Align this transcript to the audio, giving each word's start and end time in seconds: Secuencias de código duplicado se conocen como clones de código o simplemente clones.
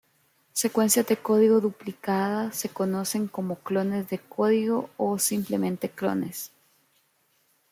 Secuencias 0.53 1.05
de 1.05 1.17
código 1.17 1.61
duplicado 1.61 2.51
se 2.53 2.69
conocen 2.69 3.27
como 3.27 3.57
clones 3.59 4.09
de 4.09 4.17
código 4.17 4.89
o 4.97 5.19
simplemente 5.19 5.89
clones. 5.91 6.51